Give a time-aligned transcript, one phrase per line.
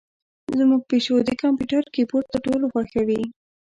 [0.57, 3.21] زمونږ پیشو د کمپیوتر کیبورډ تر ټولو خوښوي.